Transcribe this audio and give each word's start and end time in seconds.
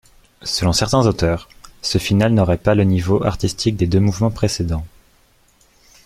Selon 0.41 0.73
certains 0.73 1.05
auteurs, 1.05 1.47
ce 1.83 1.99
finale 1.99 2.33
n'aurait 2.33 2.57
pas 2.57 2.73
le 2.73 2.83
niveau 2.85 3.23
artistique 3.23 3.75
des 3.77 3.85
deux 3.85 3.99
mouvements 3.99 4.31
précédents. 4.31 4.83